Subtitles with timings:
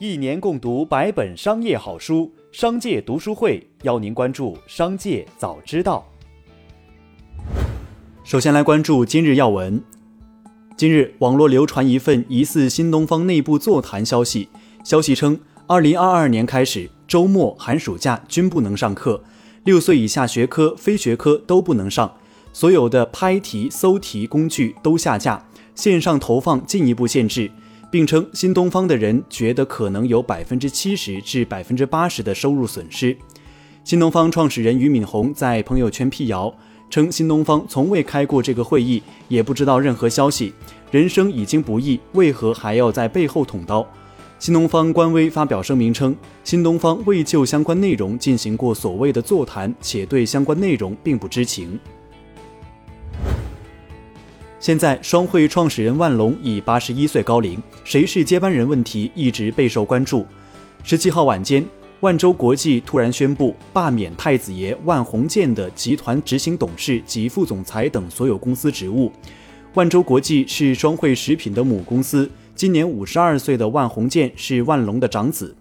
[0.00, 6.04] 一年共读百本商业好书，商界读书会邀您关注商界早知道。
[8.24, 9.80] 首先来关注今日要闻。
[10.76, 14.48] 今日，网络流传一份疑似新东方内部座谈消息，
[14.82, 15.38] 消息称，
[15.68, 19.22] 二零二二年开始，周末、寒暑假均不能上课，
[19.62, 22.16] 六岁以下学科、非学科都不能上，
[22.52, 27.52] 所有的拍题、搜题工具都下架，线上投放进一步限制。
[27.94, 33.16] 并称新东方的人觉得可能有百分之七十至百分之八十的收入损失。
[33.84, 36.52] 新东方创始人俞敏洪在朋友圈辟谣
[36.90, 40.52] 称，新东方从未开过这个会议，也不知道任何消息。
[40.90, 43.86] 人生已经不易，为何还要在背后捅刀？
[44.40, 51.78] 新东方官微发表声明称，新东方未就相关内容进行过所谓的座谈，且对相关内容并不知情。
[54.64, 60.26] 现在，双汇创始人万隆已八十一岁高龄，谁是接班人问题一直备受关注。
[60.82, 61.62] 十七号晚间，
[62.00, 69.12] 万州国际突然宣布罢免太子爷万鸿建的集团执行董事及副总裁等所有公司职务。
[69.74, 75.54] 万州国际是双汇食品的母公司，今年五十二岁的万鸿建是万隆的长子。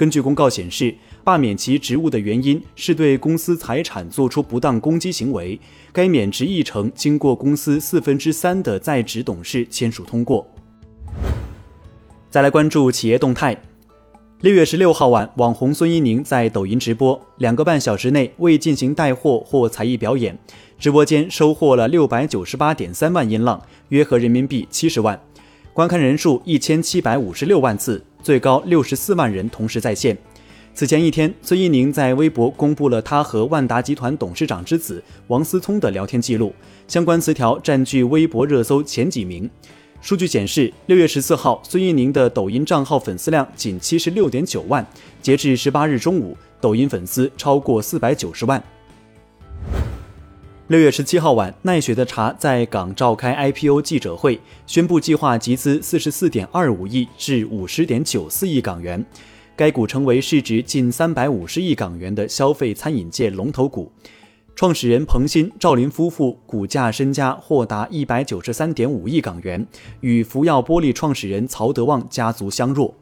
[0.00, 0.94] 根据公告显示。
[1.22, 5.60] 罢免其职务的原因是对公司财产作出不当攻击行为，
[5.92, 10.46] 该免职议程经过公司四分之三的在职董事签署通过。
[12.30, 13.54] 再来关注企业动态。
[14.40, 20.38] 六月十六号晚，网红孙一宁在抖音直播，两个半小时内未进行带货或才艺表演，
[20.78, 25.20] 直播间收获了六百九十八点三万音浪，约合人民币七十万，
[25.74, 30.16] 观看人数一千七百五十六万次，最高六十四万人同时在线。
[30.72, 36.54] 此前一天，孙一宁在微博公布了他和万达集团董事长之子王思聪的聊天记录，
[36.86, 39.50] 相关词条占据微博热搜前几名。
[40.00, 44.86] 数据显示，六月十四号，孙一宁的抖音账号粉丝量仅七十六点九万，
[45.20, 48.62] 截至十八日中午，抖音粉丝超过四百九十万。
[50.70, 54.38] 六月十七号晚，奈雪的茶在港召开 IPO 记者会，
[54.68, 59.04] 宣布计划集资四十四点二五亿至五十点九四亿港元。
[59.56, 63.90] 该股成为市值近三百五十亿港元的消费餐饮界龙头股，
[64.54, 69.66] 创始人彭鑫、赵林夫妇股价身家或达一百九十三点五亿港元，
[70.02, 72.94] 与福耀玻璃创始人曹德旺家族相若。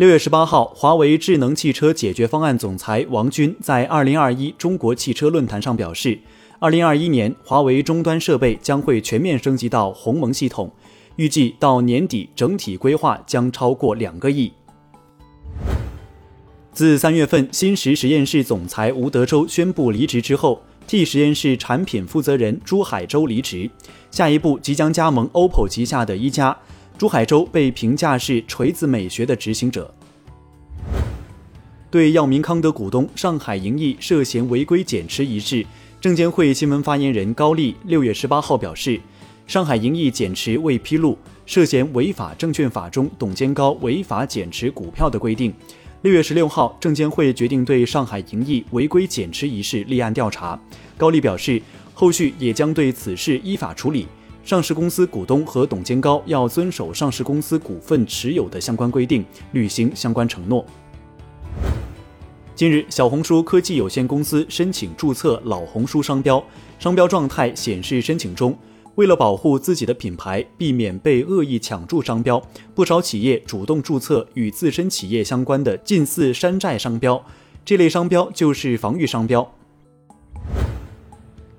[0.00, 6.18] 六月十八号，华为智能汽车解决方案总裁王军在二零二一中国汽车论坛上表示，
[6.58, 10.72] 二零二一年华为终端设备将会全面升级到鸿蒙系统。
[11.16, 14.50] 预计到年底，整体规划将超过两个亿。
[16.72, 23.70] 自三月份新石实验室总裁吴德州宣布离职之后，T 实验室产品负责人朱海洲离职，
[24.10, 26.56] 下一步即将加盟 OPPO 旗下的一加。
[27.00, 29.90] 朱海洲被评价是锤子美学的执行者。
[31.90, 35.64] 对药明康德股东上海盈益涉嫌违规减持一事，
[35.98, 39.00] 证监会新闻发言人高丽六月十八号表示。
[39.46, 41.16] 上海盈益减持未披露，
[41.46, 42.34] 涉嫌违法。
[42.34, 45.54] 证券法中董监高违法减持股票的规定。
[46.02, 50.60] 六月十六号，证监会决定对上海盈益违规减持一事立案调查。
[50.98, 51.62] 高丽表示，
[51.94, 54.06] 后续也将对此事依法处理。
[54.50, 60.66] 上市公司股东和董监高要遵守上市公司股份持有的相关规定，履行相关承诺。
[62.56, 66.44] 近日，小红书科技有限公司申请注册“老红书”商标，
[66.80, 68.58] 商标状态显示申请中。
[68.96, 72.42] 为了保护自己的品牌，避免被恶意抢注商标，
[72.74, 77.24] 不少企业主动注册与自身企业相关的近似山寨商标。
[77.64, 79.48] 这类商标就是防御商标。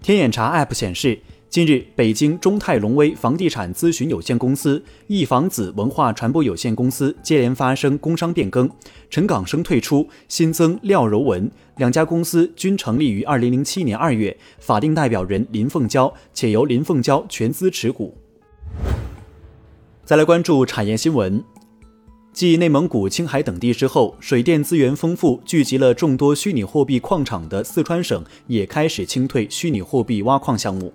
[0.00, 1.20] 天眼查 App 显示。
[1.50, 8.68] 近日，北京中泰龙威房地产咨询有限公司、易房子文化传播有限公司接连发生工商变更，
[9.08, 11.50] 陈港生退出，新增廖柔文。
[11.78, 18.14] 两家公司均成立于二零零七年二月，法定代表人林凤娇，且由林凤娇全资持股。
[20.04, 21.42] 再来关注产业新闻，
[22.34, 30.92] 继内蒙古、青海等地之后，水电资源丰富、聚集了众多虚拟货币矿场的四川省，也开始清退虚拟货币挖矿项目。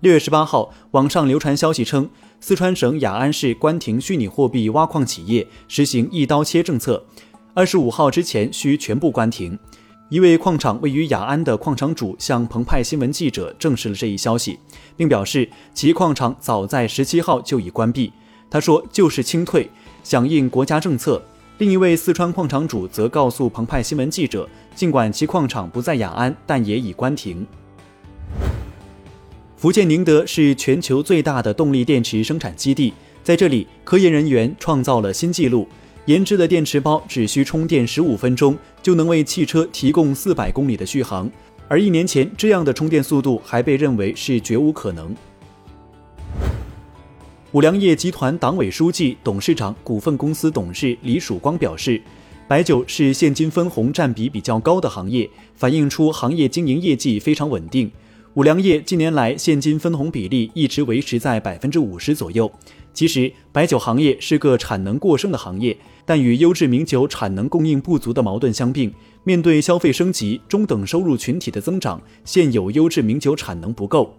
[0.00, 2.08] 六月十八号，网上流传消息称，
[2.38, 7.04] 四川省雅安市关停虚拟货币挖矿企业，实行一刀切政策，
[7.52, 9.58] 二十五号之前需全部关停。
[10.08, 14.56] 一位矿场位于雅安的矿场主向澎湃新闻记者证实了这一消息，
[14.96, 18.12] 并表示其矿场早在十七号就已关闭。
[18.48, 19.68] 他说：“就是清退，
[20.04, 21.20] 响应国家政策。”
[21.58, 27.44] 另一位四川矿场主则告诉澎湃新闻记者，尽管其矿场不在雅安，但也已关停。
[29.58, 32.94] 福建宁德是全球最大的动力电池生产基地，
[33.24, 35.66] 在这里，科研人员创造了新纪录，
[36.04, 41.28] 研制的电池包只需充电十五分钟，就能为汽车提供四百公里的续航。
[41.66, 45.12] 而一年前，这样的充电速度还被认为是绝无可能。
[47.50, 52.00] 五粮液集团党委书记、董事长、股份公司董事李曙光表示，
[52.46, 57.90] 白酒是现金分红占比比较高的行业，反映出行业经营业绩非常稳定。
[58.34, 62.50] 五粮液近年来现金分红比例一直维持在百分之五十左右。
[62.92, 68.92] 其实，白酒行业是个产能过剩的行业，但与优质名酒产能供应不足的矛盾相并，
[69.24, 74.14] 面对消费升级、中等收入群体的增长，现有优质名酒产能不够。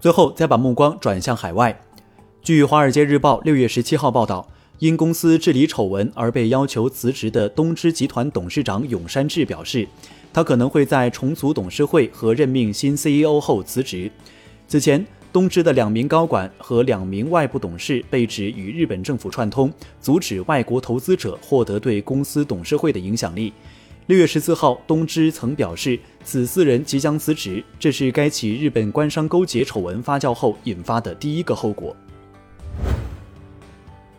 [0.00, 1.80] 最后，再把目光转向海外。
[2.42, 4.48] 据《华尔街日报》六月十七号报道，
[4.80, 9.86] 因公司治理丑闻而被要求辞职的东芝集团董事长永山智表示，
[10.34, 14.10] 他可能会在重组董事会和任命新 CEO 后辞职。
[14.66, 23.52] 此前，东芝的两名高管和两名外部董事被指与日本政府串通，阻止外国投资者获得对公司董事会的影响力。
[24.06, 31.96] 六月十四号，东芝曾表示，此四人即将辞职，这是该起日本官商勾结丑闻发酵后引发的第一个后果。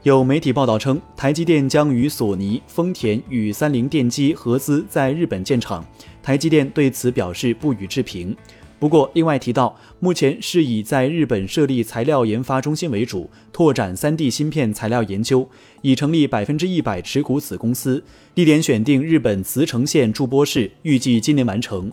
[0.06, 5.84] 有媒体报道称，台积电将与索尼、丰田与三菱电机合资在日本建厂，
[6.22, 8.38] 台积电对此表示不予置评。
[8.78, 15.50] 不过，另外提到，目前是以在日本设立材料研发中心为主，拓展 3D 芯片材料研究，
[15.81, 18.04] 已成立百分之一百持股子公司，
[18.36, 21.92] 地点选定日本茨城县筑波市，预计今年完成。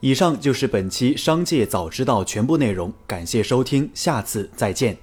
[0.00, 4.96] 以上就是本期《商界早知道》全部内容，感谢收听，下次再见。